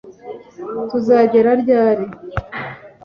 Tuzagera 0.89 1.51
ryari 1.61 2.05